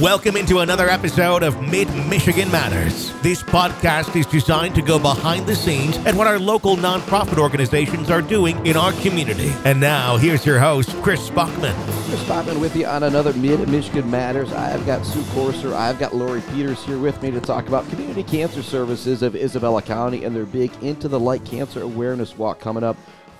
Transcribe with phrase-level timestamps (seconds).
[0.00, 3.12] Welcome into another episode of Mid Michigan Matters.
[3.20, 8.08] This podcast is designed to go behind the scenes at what our local nonprofit organizations
[8.08, 9.52] are doing in our community.
[9.64, 11.74] And now, here's your host, Chris Spockman.
[12.06, 14.52] Chris Spockman with you on another Mid Michigan Matters.
[14.52, 18.22] I've got Sue Corser, I've got Lori Peters here with me to talk about Community
[18.22, 22.84] Cancer Services of Isabella County and their big Into the Light Cancer Awareness Walk coming
[22.84, 22.96] up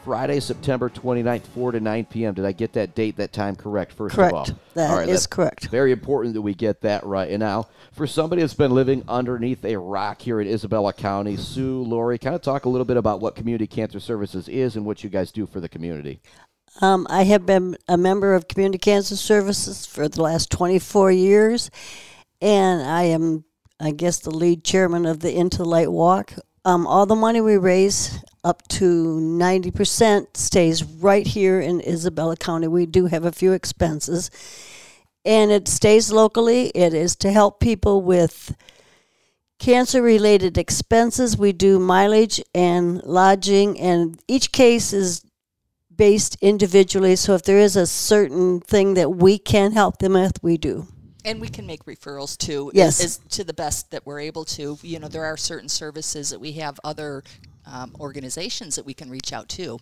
[0.08, 2.32] Friday, September 29th, 4 to 9 p.m.
[2.32, 4.32] Did I get that date, that time correct, first correct.
[4.32, 4.58] of all?
[4.72, 5.66] That all right, is correct.
[5.66, 7.30] Very important that we get that right.
[7.30, 11.82] And now, for somebody that's been living underneath a rock here in Isabella County, Sue,
[11.82, 15.04] Lori, kind of talk a little bit about what Community Cancer Services is and what
[15.04, 16.22] you guys do for the community.
[16.80, 21.70] Um, I have been a member of Community Cancer Services for the last 24 years,
[22.40, 23.44] and I am,
[23.78, 26.32] I guess, the lead chairman of the Into Light Walk.
[26.64, 28.84] Um, all the money we raise, up to
[29.20, 32.66] 90%, stays right here in Isabella County.
[32.66, 34.30] We do have a few expenses,
[35.22, 36.68] and it stays locally.
[36.68, 38.56] It is to help people with
[39.58, 41.36] cancer related expenses.
[41.36, 45.22] We do mileage and lodging, and each case is
[45.94, 47.16] based individually.
[47.16, 50.86] So if there is a certain thing that we can help them with, we do.
[51.24, 52.70] And we can make referrals too.
[52.72, 53.04] Yes.
[53.04, 54.78] Is, to the best that we're able to.
[54.80, 57.22] You know, there are certain services that we have other
[57.70, 59.78] um, organizations that we can reach out to.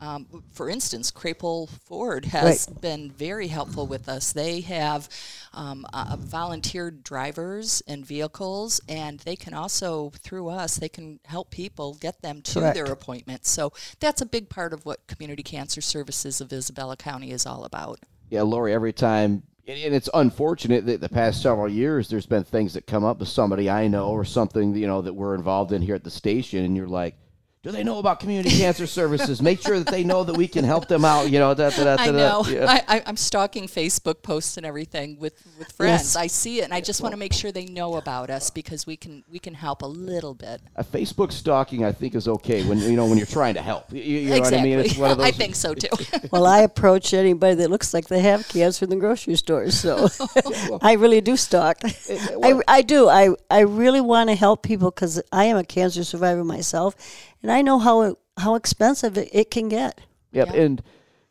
[0.00, 2.80] Um, for instance, Krapohl Ford has Right.
[2.80, 4.32] been very helpful with us.
[4.32, 5.08] They have
[5.52, 11.50] um, uh, volunteered drivers and vehicles, and they can also, through us, they can help
[11.50, 12.74] people get them to Correct.
[12.76, 13.50] their appointments.
[13.50, 17.64] So that's a big part of what Community Cancer Services of Isabella County is all
[17.64, 17.98] about.
[18.30, 22.72] Yeah, Lori, every time, and it's unfortunate that the past several years there's been things
[22.74, 25.82] that come up with somebody I know or something, you know, that we're involved in
[25.82, 27.16] here at the station, and you're like,
[27.62, 29.42] do they know about community cancer services?
[29.42, 31.54] Make sure that they know that we can help them out, you know.
[31.54, 32.44] Da, da, da, da, I know.
[32.48, 32.66] Yeah.
[32.68, 36.02] I, I, I'm stalking Facebook posts and everything with, with friends.
[36.02, 36.16] Yes.
[36.16, 38.86] I see it, and I just want to make sure they know about us because
[38.86, 40.60] we can we can help a little bit.
[40.76, 43.92] A Facebook stalking, I think, is okay when you know when you're trying to help.
[43.92, 44.56] You, you know exactly.
[44.56, 44.78] what I mean?
[44.78, 45.26] It's one of those.
[45.28, 45.88] I think so too.
[46.30, 50.08] Well, I approach anybody that looks like they have cancer in the grocery store, so
[50.82, 51.78] I really do stalk.
[51.84, 53.08] Eh, eh, I, I do.
[53.08, 56.94] I, I really want to help people because I am a cancer survivor myself,
[57.42, 60.00] and I know how how expensive it, it can get.
[60.32, 60.48] Yep.
[60.48, 60.60] Yeah.
[60.60, 60.82] And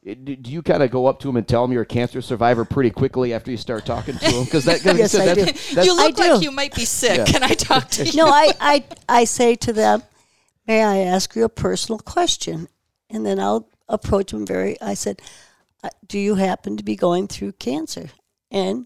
[0.04, 2.22] do do you kind of go up to them and tell them you're a cancer
[2.22, 4.46] survivor pretty quickly after you start talking to them?
[4.46, 5.46] Because that, cause Yes, I that's, do.
[5.76, 6.46] that's, you look I like do.
[6.46, 7.18] you might be sick.
[7.18, 7.26] Yeah.
[7.26, 8.14] Can I talk to you?
[8.14, 10.04] No, I, I, I say to them,
[10.66, 12.68] may I ask you a personal question?
[13.10, 15.22] And then I'll approach them very, I said,
[15.84, 18.10] uh, do you happen to be going through cancer?
[18.52, 18.86] And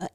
[0.00, 0.08] uh,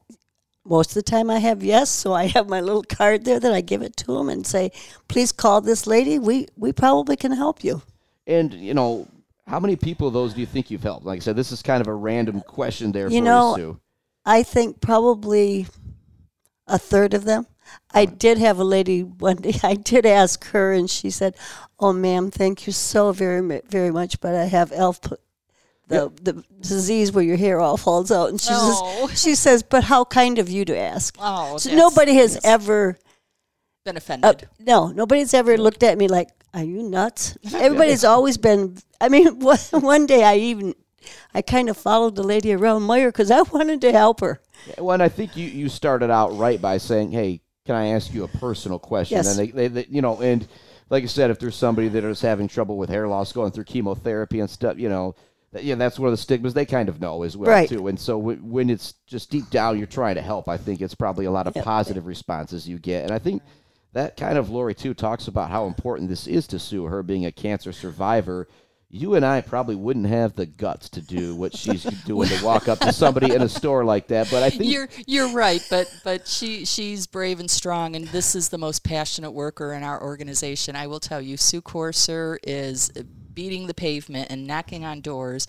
[0.71, 3.53] most of the time I have yes, so I have my little card there that
[3.53, 4.71] I give it to them and say,
[5.09, 6.17] please call this lady.
[6.17, 7.81] We, we probably can help you.
[8.25, 9.05] And you know,
[9.45, 11.05] how many people of those do you think you've helped?
[11.05, 13.79] Like I said, this is kind of a random question there You for know, you,
[14.25, 15.67] I think probably
[16.67, 17.47] a third of them.
[17.93, 19.53] I did have a lady one day.
[19.63, 21.35] I did ask her, and she said,
[21.79, 24.99] "Oh, ma'am, thank you so very very much, but I have elf."
[25.91, 29.07] P- The, the disease where your hair all falls out, and she Oh.
[29.07, 31.15] says, she says, but how kind of you to ask.
[31.19, 32.97] Oh, so that's- nobody has ever,
[33.85, 34.49] been uh, offended.
[34.59, 38.77] no, nobody's ever looked at me like, "Are you nuts?" Everybody's always been.
[38.99, 40.75] I mean, one, one day I even,
[41.33, 44.39] I kind of followed the lady around Meijer because I wanted to help her.
[44.77, 48.13] Well, and I think you, you started out right by saying, "Hey, can I ask
[48.13, 49.35] you a personal question?" Yes.
[49.35, 50.47] And they, they, they, you know, and
[50.91, 53.63] like I said, if there's somebody that is having trouble with hair loss, going through
[53.63, 55.15] chemotherapy and stuff, you know,
[55.53, 57.67] that, yeah, that's one of the stigmas they kind of know as well Right.
[57.69, 57.87] too.
[57.87, 60.47] And so w- when it's just deep down, you're trying to help.
[60.47, 63.41] I think it's probably a lot of positive responses you get, and I think
[63.93, 67.25] that kind of Lori too talks about how important this is to Sue, her being
[67.25, 68.47] a cancer survivor.
[68.93, 72.67] You and I probably wouldn't have the guts to do what she's doing to walk
[72.67, 74.29] up to somebody in a store like that.
[74.29, 78.35] But I think You're you're right, but but she she's brave and strong, and this
[78.35, 80.75] is the most passionate worker in our organization.
[80.75, 82.91] I will tell you, Sue Corser is
[83.33, 85.47] beating the pavement and knocking on doors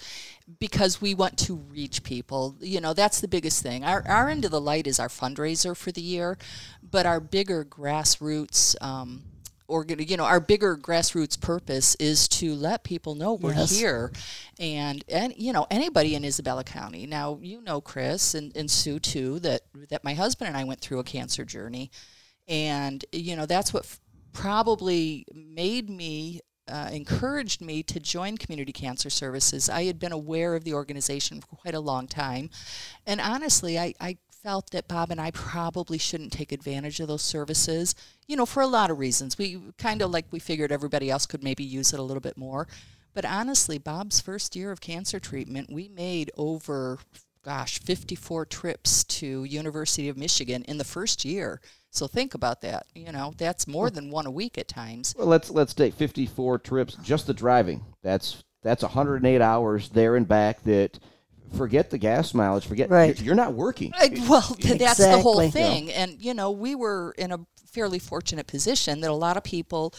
[0.59, 2.57] because we want to reach people.
[2.61, 3.85] You know, that's the biggest thing.
[3.85, 6.39] Our our Into the Light is our fundraiser for the year,
[6.83, 8.75] but our bigger grassroots.
[8.83, 9.23] Um,
[9.69, 13.71] organ, you know, our bigger grassroots purpose is to let people know we're Yes.
[13.79, 14.13] here,
[14.61, 17.07] and and you know anybody in Isabella County.
[17.07, 20.81] Now you know Chris and, and Sue too that that my husband and I went
[20.81, 21.91] through a cancer journey,
[22.47, 24.01] and you know that's what f-
[24.33, 26.41] probably made me.
[26.69, 29.69] Uh, encouraged me to join Community Cancer Services.
[29.69, 32.51] I had been aware of the organization for quite a long time.
[33.07, 37.23] And honestly, I, I felt that Bob and I probably shouldn't take advantage of those
[37.23, 37.95] services,
[38.27, 39.39] you know, for a lot of reasons.
[39.39, 42.37] We kind of like we figured everybody else could maybe use it a little bit
[42.37, 42.69] more.
[43.15, 46.99] But honestly, Bob's first year of cancer treatment, we made over
[47.45, 51.61] gosh, 54 trips to University of Michigan in the first year.
[51.93, 52.87] So think about that.
[52.95, 55.15] You know, that's more than one a week at times.
[55.17, 57.85] Well, let's let's take 54 trips just the driving.
[58.03, 60.63] That's that's 108 hours there and back.
[60.65, 60.99] That
[61.55, 62.67] forget the gas mileage.
[62.67, 63.17] Forget Right.
[63.19, 63.93] you're, you're not working.
[64.27, 65.51] Well, th- that's the whole Exactly.
[65.51, 65.93] thing.
[65.93, 69.93] And, you know, we were in a fairly fortunate position that a lot of people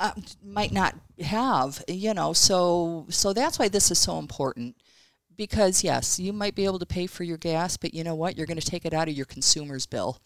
[0.00, 0.12] uh,
[0.42, 4.76] might not have, you know, so so that's why this is so important.
[5.36, 8.38] Because, yes, you might be able to pay for your gas, but you know what?
[8.38, 10.18] You're going to take it out of your consumer's bill.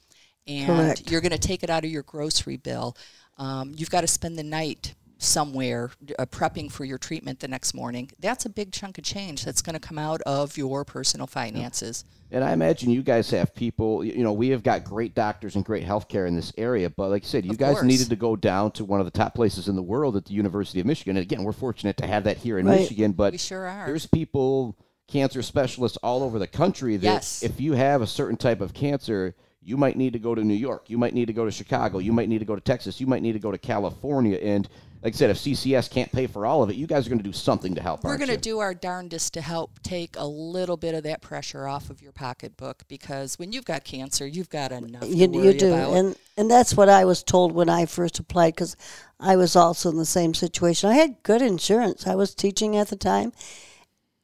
[0.48, 1.10] And Correct.
[1.10, 2.96] you're going to take it out of your grocery bill.
[3.36, 7.74] Um, you've got to spend the night somewhere uh, prepping for your treatment the next
[7.74, 8.08] morning.
[8.20, 12.04] That's a big chunk of change that's going to come out of your personal finances.
[12.30, 15.64] And I imagine you guys have people, you know, we have got great doctors and
[15.64, 17.86] great healthcare in this area, but like I said, you Of guys course.
[17.86, 20.34] needed to go down to one of the top places in the world at the
[20.34, 21.16] University of Michigan.
[21.16, 22.80] And again, we're fortunate to have that here in Right.
[22.80, 23.86] Michigan, but We sure are.
[23.86, 24.76] there's people,
[25.08, 27.42] cancer specialists all over the country that Yes.
[27.42, 30.54] if you have a certain type of cancer, you might need to go to New
[30.54, 33.00] York, you might need to go to Chicago, you might need to go to Texas,
[33.00, 34.38] you might need to go to California.
[34.38, 34.68] And
[35.02, 37.20] like I said, if CCS can't pay for all of it, you guys are going
[37.20, 38.02] to do something to help.
[38.02, 41.68] We're going to do our darndest to help take a little bit of that pressure
[41.68, 45.46] off of your pocketbook because when you've got cancer, you've got enough You, to worry
[45.46, 45.92] you do, about.
[45.92, 48.76] and and that's what I was told when I first applied because
[49.20, 50.90] I was also in the same situation.
[50.90, 52.06] I had good insurance.
[52.06, 53.32] I was teaching at the time,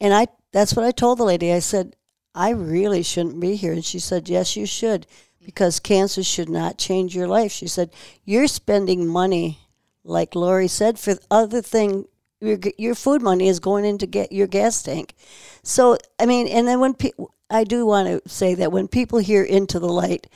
[0.00, 1.52] and I that's what I told the lady.
[1.52, 1.94] I said
[2.34, 5.06] I really shouldn't be here, and she said yes, you should
[5.44, 7.52] because cancer should not change your life.
[7.52, 7.90] She said
[8.25, 9.58] you're spending money,
[10.02, 12.06] like Lori said, for other thing.
[12.40, 15.14] Your, your food money is going into get your gas tank.
[15.62, 19.19] So I mean, and then when people, I do want to say that when people
[19.19, 20.26] hear into the light,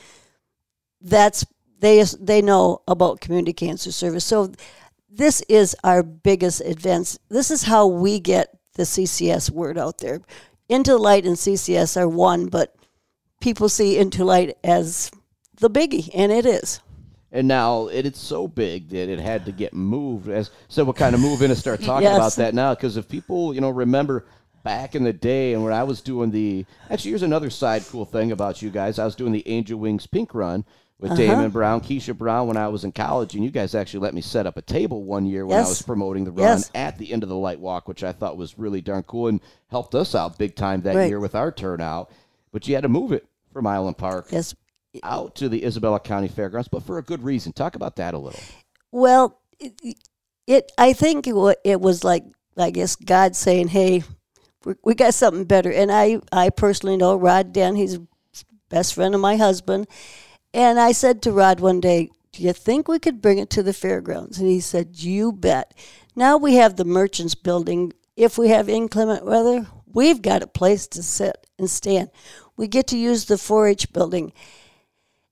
[1.01, 1.45] that's
[1.79, 4.25] they they know about community cancer service.
[4.25, 4.53] So
[5.09, 7.19] this is our biggest advance.
[7.29, 10.21] This is how we get the CCS word out there.
[10.69, 12.75] Into Light and CCS are one, but
[13.41, 15.11] people see Into Light as
[15.59, 16.79] the biggie, and it is.
[17.31, 20.29] And now it, it's so big that it had to get moved.
[20.29, 22.15] As so, we'll kind of move in and start talking Yes.
[22.15, 22.73] about that now.
[22.73, 24.25] Because if people, you know, remember
[24.63, 28.05] back in the day and when I was doing the actually, here's another side cool
[28.05, 28.97] thing about you guys.
[28.99, 30.65] I was doing the Angel Wings Pink Run
[30.99, 31.21] with Uh-huh.
[31.21, 34.21] Damon Brown, Keisha Brown when I was in college, and you guys actually let me
[34.21, 36.71] set up a table one year when I was promoting the run Yes.
[36.75, 39.95] at the Into the Light walk, which I thought was really darn cool and helped
[39.95, 41.07] us out big time that Right.
[41.09, 42.11] year with our turnout.
[42.51, 44.53] But you had to move it from Island Park Yes.
[45.03, 47.53] out to the Isabella County Fairgrounds, but for a good reason.
[47.53, 48.39] Talk about that a little.
[48.91, 49.73] Well, it,
[50.47, 52.23] it I think it, it was like
[52.57, 54.03] I guess God saying, "Hey,
[54.65, 57.75] we, we got something better." And I I personally know Rod Den.
[57.75, 57.99] He's
[58.69, 59.87] best friend of my husband.
[60.53, 63.63] And I said to Rod one day, "Do you think we could bring it to
[63.63, 65.73] the fairgrounds?" And he said, "You bet."
[66.15, 67.93] Now we have the Merchants Building.
[68.15, 72.09] If we have inclement weather, we've got a place to sit and stand.
[72.57, 74.33] We get to use the 4-H building.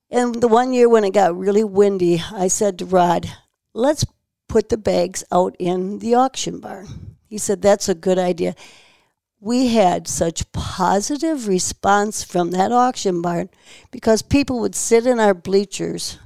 [0.09, 3.29] And the one year when it got really windy, I said to Rod,
[3.73, 4.05] let's
[4.47, 7.17] put the bags out in the auction barn.
[7.25, 8.55] He said, that's a good idea.
[9.39, 13.49] We had such positive response from that auction barn
[13.91, 16.17] because people would sit in our bleachers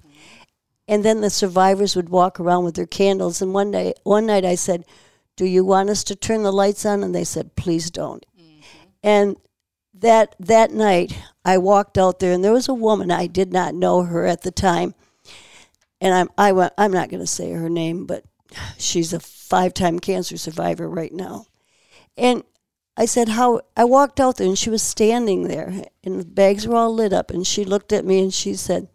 [0.87, 3.41] and then the survivors would walk around with their candles.
[3.41, 4.85] And one day, one night I said,
[5.35, 7.03] do you want us to turn the lights on?
[7.03, 8.25] And they said, please don't.
[8.39, 8.61] Mm-hmm.
[9.03, 9.35] And
[10.01, 13.75] that that night I walked out there and there was a woman I did not
[13.75, 14.95] know her at the time
[15.99, 18.23] and I'm I went, I'm not going to say her name but
[18.77, 21.45] she's a five-time cancer survivor right now
[22.17, 22.43] and
[22.97, 26.67] I said how I walked out there and she was standing there and the bags
[26.67, 28.89] were all lit up and she looked at me and she said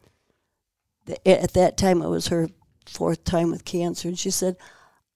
[1.25, 2.49] at that time it was her
[2.87, 4.57] fourth time with cancer and she said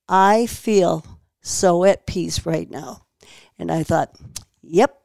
[0.09, 1.05] I feel
[1.43, 3.07] so at peace right now
[3.59, 4.17] and I thought
[4.63, 4.97] yep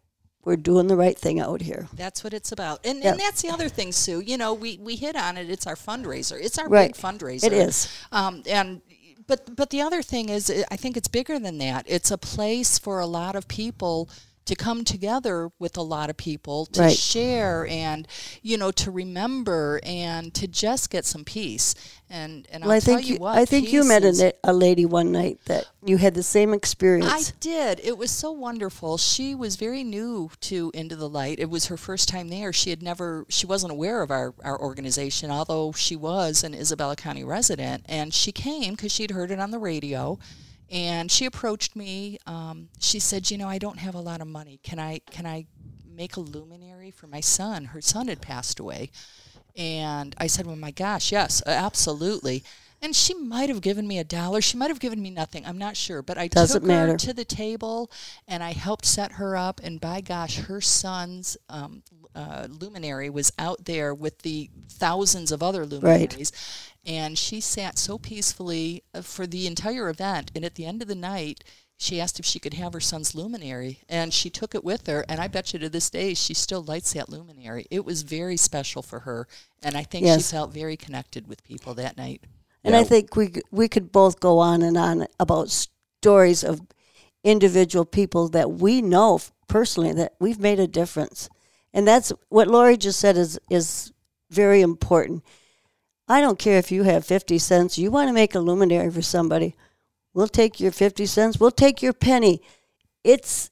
[0.43, 2.85] we're doing the right thing out here That's what it's about.
[2.85, 3.11] And, Yeah.
[3.11, 4.19] and that's the other thing, Sue.
[4.19, 5.49] You know, we, we hit on it.
[5.49, 6.39] It's our fundraiser.
[6.39, 6.93] It's our Right.
[6.93, 7.45] big fundraiser.
[7.45, 7.89] It is.
[8.11, 8.81] Um, and
[9.27, 11.85] but but the other thing is, I think it's bigger than that.
[11.87, 14.09] It's a place for a lot of people
[14.45, 16.97] to come together with a lot of people to Right.
[16.97, 18.07] share and
[18.41, 21.73] you know to remember and to just get some peace.
[22.09, 24.53] And and well, I tell think you you, what, I think you met a, a
[24.53, 27.31] lady one night that you had the same experience.
[27.31, 27.79] I did.
[27.83, 28.97] It was so wonderful.
[28.99, 31.39] She was very new to Into the Light.
[31.39, 32.53] It was her first time there.
[32.53, 36.95] She had never, she wasn't aware of our, our organization, although she was an Isabella
[36.95, 37.83] County resident.
[37.87, 40.19] And she came because she'd heard it on the radio.
[40.69, 42.17] And she approached me.
[42.25, 44.59] Um, she said, "You know, I don't have a lot of money.
[44.63, 45.45] Can I can I
[45.87, 47.65] make a luminary for my son?
[47.65, 48.91] Her son had passed away."
[49.55, 52.43] And I said, "Well, my gosh, yes, absolutely."
[52.85, 54.39] And she might have given me a dollar.
[54.41, 55.45] She might have given me nothing.
[55.45, 56.91] I'm not sure, but I Doesn't took matter.
[56.93, 57.91] her to the table
[58.27, 59.59] and I helped set her up.
[59.63, 61.81] And by gosh, her son's um,
[62.13, 66.31] uh, luminary was out there with the thousands of other luminaries,
[66.85, 66.93] right.
[66.93, 70.31] and she sat so peacefully uh, for the entire event.
[70.35, 71.43] And at the end of the night.
[71.77, 75.03] She asked if she could have her son's luminary, and she took it with her.
[75.09, 77.65] And I bet you to this day, she still lights that luminary.
[77.69, 79.27] It was very special for her,
[79.61, 80.25] and I think Yes.
[80.25, 82.23] she felt very connected with people that night.
[82.65, 86.61] And I think we we could both go on and on about stories of
[87.23, 91.29] individual people that we know personally that we've made a difference,
[91.73, 93.93] and that's what Lori just said is is
[94.31, 95.23] very important.
[96.07, 97.77] I don't care if you have fifty cents.
[97.77, 99.55] You want to make a luminary for somebody,
[100.13, 101.39] we'll take your fifty cents.
[101.39, 102.41] We'll take your penny.
[103.03, 103.51] It's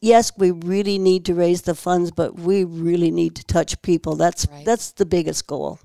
[0.00, 4.16] yes, we really need to raise the funds, but we really need to touch people.
[4.16, 4.64] That's Right.
[4.64, 5.78] that's the biggest goal.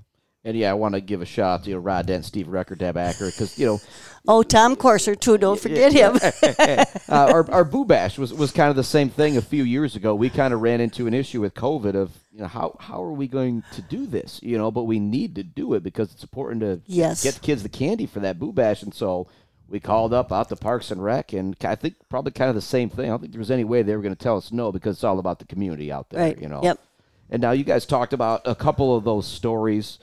[0.46, 2.46] And yeah, I want to give a shout out to you know, Rod Dent, Steve
[2.46, 3.80] Record, Deb Acker, because you know
[4.28, 5.38] Oh, Tom Corser too.
[5.38, 6.18] Don't forget him.
[7.08, 9.96] uh, our our Boo Bash was, was kind of the same thing a few years
[9.96, 10.14] ago.
[10.14, 13.12] We kind of ran into an issue with COVID of you know how how are
[13.12, 14.40] we going to do this?
[14.42, 17.22] You know, but we need to do it because it's important to Yes.
[17.22, 19.26] get the kids the candy for that Boo Bash, and so
[19.68, 22.62] we called up out to Parks and Rec, and I think probably kind of the
[22.62, 23.06] same thing.
[23.06, 24.96] I don't think there was any way they were going to tell us no because
[24.96, 26.20] it's all about the community out there.
[26.20, 26.40] Right.
[26.40, 26.60] You know.
[26.62, 26.80] Yep.
[27.30, 29.98] And now you guys talked about a couple of those stories.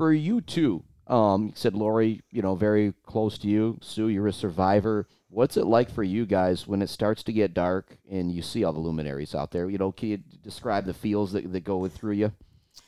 [0.00, 3.76] For you too, um, you said Lori, you know, very close to you.
[3.82, 5.06] Sue, you're a survivor.
[5.28, 8.64] What's it like for you guys when it starts to get dark and you see
[8.64, 9.68] all the luminaries out there?
[9.68, 12.32] You know, can you describe the feels that, that go through you?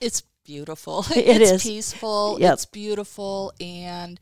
[0.01, 1.05] It's beautiful.
[1.15, 1.63] It it's is.
[1.65, 2.39] peaceful.
[2.41, 2.53] Yep.
[2.55, 4.19] It's beautiful, and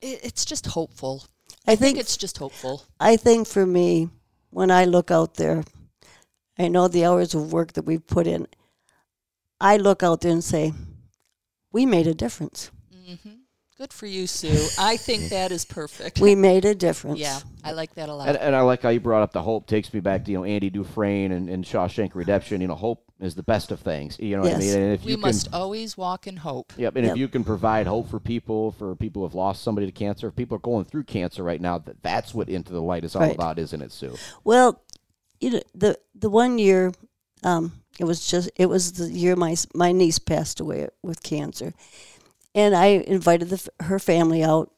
[0.00, 1.24] it, it's just hopeful.
[1.66, 2.84] I I think think it's just hopeful.
[2.98, 4.08] I think for me,
[4.48, 5.62] when I look out there,
[6.58, 8.46] I know the hours of work that we've put in.
[9.60, 10.72] I look out there and say,
[11.72, 12.70] "We made a difference.
[12.94, 13.30] Mm-hmm.
[13.76, 14.66] Good for you, Sue.
[14.76, 16.18] I think that is perfect.
[16.20, 18.28] We made a difference." yeah, I like that a lot.
[18.28, 19.66] And, and I like how you brought up the hope.
[19.66, 22.60] Takes me back to you know Andy Dufresne and, and Shawshank Redemption.
[22.60, 24.16] You know, hope is the best of things.
[24.18, 24.76] You know what I mean?
[24.78, 26.72] And if we you can, must always walk in hope.
[26.76, 27.12] Yep, and Yep.
[27.12, 30.28] if you can provide hope for people, for people who have lost somebody to cancer,
[30.28, 33.14] if people are going through cancer right now, that that's what Into the Light is
[33.16, 33.34] all Right.
[33.34, 34.16] about, isn't it, Sue?
[34.44, 34.82] Well,
[35.40, 36.92] you know the the one year,
[37.42, 41.74] um, it was just it was the year my my niece passed away with cancer,
[42.54, 44.72] and I invited the, her family out,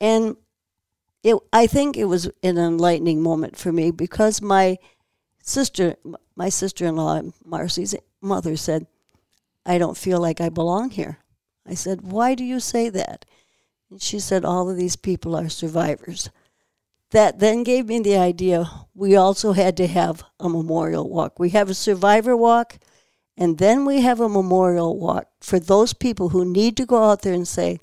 [0.00, 0.36] and
[1.22, 4.78] it I think it was an enlightening moment for me because my
[5.42, 5.96] sister
[6.36, 8.86] my sister in law Marcy's mother said,
[9.66, 11.18] "I don't feel like I belong here."
[11.66, 13.24] I said, "Why do you say that?"
[13.90, 16.30] And she said, "All of these people are survivors."
[17.10, 21.38] That then gave me the idea we also had to have a memorial walk.
[21.38, 22.78] We have a survivor walk,
[23.36, 27.22] and then we have a memorial walk for those people who need to go out
[27.22, 27.80] there and say,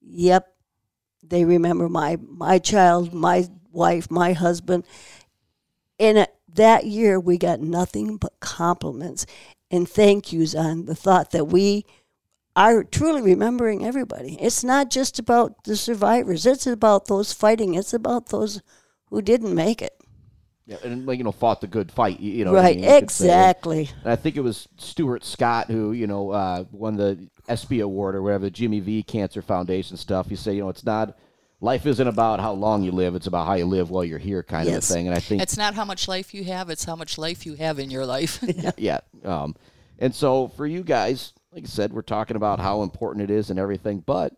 [0.00, 0.48] "Yep,
[1.22, 4.84] they remember my my child, my wife, my husband."
[5.98, 9.24] And uh, that year, we got nothing but compliments
[9.70, 11.86] and thank yous on the thought that we
[12.54, 14.36] are truly remembering everybody.
[14.40, 16.44] It's not just about the survivors.
[16.46, 17.74] It's about those fighting.
[17.74, 18.60] It's about those
[19.06, 19.98] who didn't make it.
[20.66, 22.20] Yeah, and like you know, fought the good fight.
[22.20, 22.76] You, you know, what I right.
[22.76, 23.90] mean, you exactly.
[24.04, 28.14] And I think it was Stuart Scott who you know uh, won the ESPY award
[28.14, 30.28] or whatever, the Jimmy V Cancer Foundation stuff.
[30.30, 31.18] You say you know it's not.
[31.60, 34.42] Life isn't about how long you live; it's about how you live while you're here,
[34.42, 34.88] kind Yes.
[34.88, 35.06] of a thing.
[35.08, 37.54] And I think It's not how much life you have; it's how much life you
[37.54, 38.42] have in your life.
[38.76, 39.00] yeah.
[39.24, 39.54] Um,
[39.98, 43.50] and so for you guys, like I said, we're talking about how important it is
[43.50, 44.32] and everything, but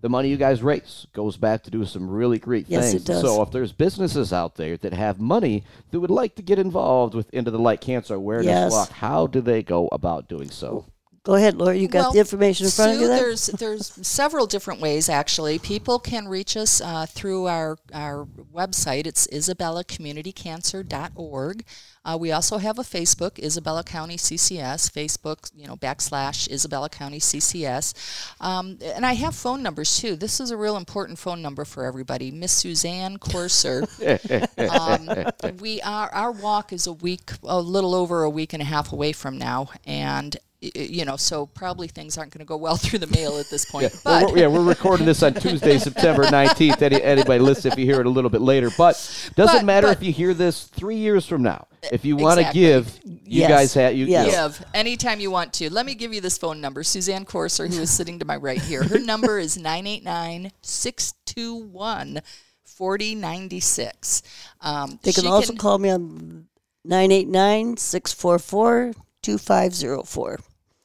[0.00, 3.02] the money you guys raise goes back to do some really great Yes, things.
[3.02, 3.20] it does.
[3.22, 7.14] So if there's businesses out there that have money that would like to get involved
[7.14, 8.70] with Into the Light Cancer Awareness Yes.
[8.72, 10.86] Walk, how do they go about doing so?
[11.24, 11.76] Go ahead, Laura.
[11.76, 13.16] You got Well, the information in front of you there?
[13.18, 15.60] There's there's several different ways actually.
[15.60, 19.06] People can reach us uh, through our our website.
[19.06, 21.64] It's isabellacommunitycancer.org.
[22.04, 24.90] Uh, we also have a Facebook, Isabella County CCS.
[24.90, 27.94] Facebook, you know, backslash Isabella County CCS.
[28.40, 30.16] Um, and I have phone numbers too.
[30.16, 32.32] This is a real important phone number for everybody.
[32.32, 33.86] Miss Suzanne Corser.
[35.48, 38.66] um, we are our walk is a week, a little over a week and a
[38.66, 42.44] half away from now, and y- y- you know, so probably things aren't going to
[42.44, 43.92] go well through the mail at this point.
[44.04, 46.80] Well, But we're, yeah, we're recording this on Tuesday, September 19th.
[46.80, 48.70] Any, anybody listen if you hear it a little bit later.
[48.78, 48.94] But
[49.34, 51.66] doesn't But- matter but- if you hear this three years from now.
[51.90, 52.60] If you want to Exactly.
[52.60, 53.50] give, you Yes.
[53.50, 54.06] guys have you.
[54.06, 54.26] Yes.
[54.26, 55.68] you give anytime you want to.
[55.68, 56.84] Let me give you this phone number.
[56.84, 58.84] Suzanne Corser, who is sitting to my right here.
[58.84, 62.20] Her number is 989 621
[62.64, 64.22] 4096.
[64.60, 66.46] Um, they can she also call me on
[66.84, 68.92] 989 644
[69.22, 70.40] 2504.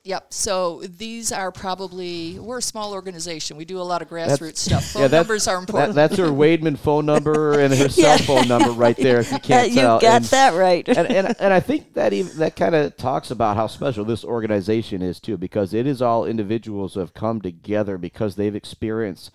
[0.08, 0.34] Yep.
[0.34, 3.58] So these are probably we're a small organization.
[3.58, 4.86] We do a lot of grassroots stuff.
[4.92, 5.96] Phone numbers are important.
[5.96, 8.16] That, that's her Weidman phone number and her Yeah.
[8.16, 9.20] cell phone number right there.
[9.20, 10.88] If you can't you tell, got And- that right.
[10.88, 14.24] and, and and I think that even that kind of talks about how special this
[14.24, 19.32] organization is too, because it is all individuals who have come together because they've experienced,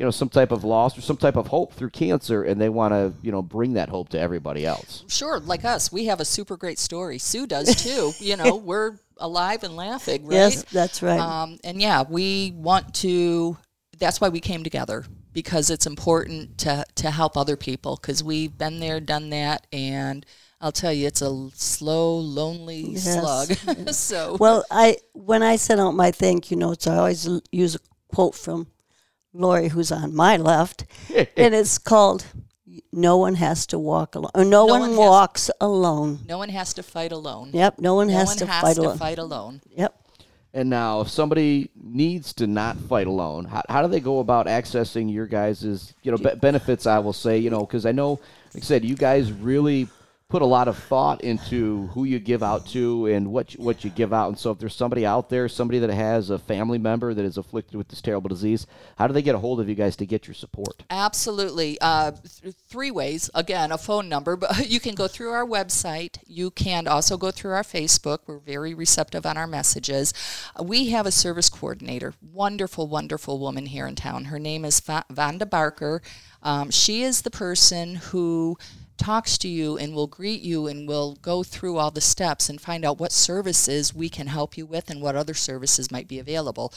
[0.00, 2.70] you know, some type of loss or some type of hope through cancer, and they
[2.70, 5.04] want to, you know, bring that hope to everybody else.
[5.08, 7.18] sure, like us, we have a super great story.
[7.18, 8.14] Sue does too.
[8.18, 10.56] you know, we're alive and laughing, right?
[10.56, 11.20] Yes, that's right.
[11.20, 13.58] Um, and yeah, we want to.
[13.98, 15.04] That's why we came together
[15.34, 20.24] because it's important to to help other people because we've been there, done that, and
[20.62, 23.04] I'll tell you, it's a slow, lonely Yes.
[23.04, 23.48] slug.
[23.94, 27.80] so Well, I when I send out my thank you notes, I always use a
[28.14, 28.68] quote from
[29.32, 30.84] Lori, who's on my left,
[31.36, 32.26] and it's called
[32.92, 36.20] "No one has to walk alone." Or no, No one, one has- walks alone.
[36.28, 37.50] no one has to fight alone.
[37.52, 38.98] Yep, no one No has one to has fight to alone.
[38.98, 39.60] fight alone.
[39.76, 39.94] Yep.
[40.52, 44.46] And now, if somebody needs to not fight alone, how, how do they go about
[44.46, 46.86] accessing your guys' you know be- benefits?
[46.88, 48.18] I will say, you know, because I know,
[48.52, 49.86] like I said, you guys really
[50.30, 53.84] put a lot of thought into who you give out to and what you, what
[53.84, 54.28] you give out.
[54.28, 57.36] And so, if there's somebody out there, somebody that has a family member that is
[57.36, 60.06] afflicted with this terrible disease, how do they get a hold of you guys to
[60.06, 60.84] get your support?
[60.88, 61.78] Absolutely.
[61.80, 63.28] Uh, th- three ways.
[63.34, 66.18] Again, a phone number, but you can go through our website.
[66.26, 68.20] You can also go through our Facebook.
[68.26, 70.14] We're very receptive on our messages.
[70.58, 74.26] Uh, we have a service coordinator, wonderful, wonderful woman here in town.
[74.26, 76.00] Her name is Va- Vanda Barker.
[76.42, 78.56] Um, she is the person who
[79.00, 82.60] talks to you and will greet you and will go through all the steps and
[82.60, 86.18] find out what services we can help you with and what other services might be
[86.18, 86.72] available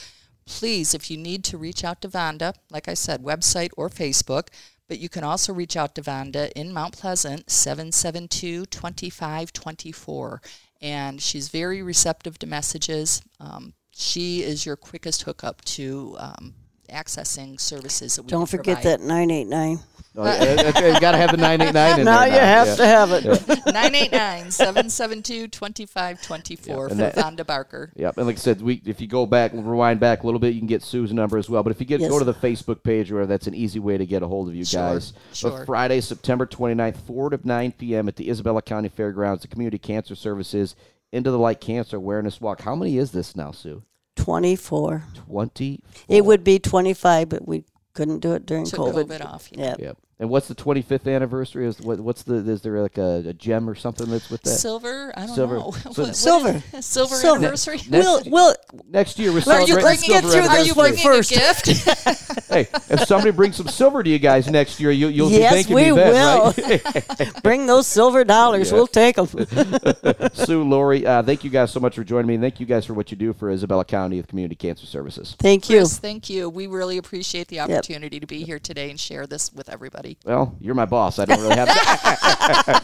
[0.45, 4.47] please, if you need to reach out to Vonda, like I said, website or Facebook,
[4.87, 10.41] but you can also reach out to Vonda in Mount Pleasant, 772 2524.
[10.81, 13.21] And she's very receptive to messages.
[13.39, 16.53] Um, she is your quickest hookup to um,
[16.93, 18.99] accessing services that we Don't forget provide.
[18.99, 19.79] that nine eight nine.
[20.15, 22.27] Oh, yeah, you got to have the 989 in Now there.
[22.35, 22.75] you have yeah.
[22.75, 23.23] to have it.
[23.65, 27.91] 989 772 2524 for and that- Vonda Barker.
[27.95, 30.39] Yep, and like I said, we if you go back, and rewind back a little
[30.39, 31.63] bit, you can get Sue's number as well.
[31.63, 32.11] But if you get Yes.
[32.11, 34.53] go to the Facebook page, where that's an easy way to get a hold of
[34.55, 35.13] you Sure, guys.
[35.33, 35.49] sure.
[35.49, 38.07] But Friday, September 29th, 4 to 9 p.m.
[38.07, 40.75] at the Isabella County Fairgrounds, the Community Cancer Services
[41.11, 42.61] Into the Light Cancer Awareness Walk.
[42.61, 43.81] How many is this now, Sue?
[44.15, 45.03] Twenty four.
[45.27, 45.79] 20.
[46.07, 49.05] It would be twenty five, but we couldn't do it during Took COVID.
[49.05, 49.49] COVID off.
[49.51, 49.75] Yeah.
[49.79, 49.85] Yeah.
[49.87, 49.97] Yep.
[50.19, 51.65] And what's the 25th anniversary?
[51.65, 54.51] Is what, what's the is there like a, a gem or something that's with that?
[54.51, 55.11] Silver?
[55.17, 55.55] I don't Silver.
[55.57, 55.71] know.
[55.81, 56.61] So- What- what Silver.
[56.73, 57.15] is- silver.
[57.15, 57.39] Silver.
[57.39, 57.79] anniversary?
[57.89, 58.55] We'll we'll
[58.89, 61.31] Next year we're Are you celebrating bringing, get through are this you bringing first.
[61.31, 62.29] a gift?
[62.53, 65.55] Hey, if somebody brings some silver to you guys next year, you, you'll Yes, be
[65.55, 66.53] thanking we me then, will.
[66.53, 67.41] right?
[67.43, 68.69] bring those silver dollars.
[68.69, 68.75] Yeah.
[68.77, 69.25] We'll take them.
[70.33, 72.37] Sue, Lori, uh, thank you guys so much for joining me.
[72.37, 75.35] Thank you guys for what you do for Isabella County of Community Cancer Services.
[75.39, 75.77] Thank you.
[75.79, 76.47] Chris, thank you.
[76.47, 80.02] We really appreciate the opportunity to be here today and share this with everybody.
[80.25, 81.19] Well, you're my boss.
[81.19, 82.23] I don't really have to.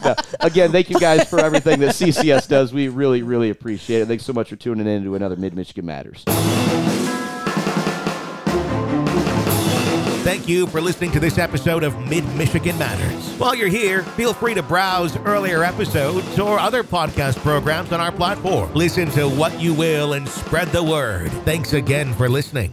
[0.02, 0.14] No.
[0.40, 2.72] Again, thank you guys for everything that CCS does.
[2.72, 4.06] We really, really appreciate it.
[4.08, 6.24] Thanks so much for tuning in to another Mid Michigan Matters.
[10.22, 13.32] Thank you for listening to this episode of Mid Michigan Matters.
[13.38, 18.12] While you're here, feel free to browse earlier episodes or other podcast programs on our
[18.12, 18.72] platform.
[18.74, 21.30] Listen to what you will and spread the word.
[21.44, 22.72] Thanks again for listening.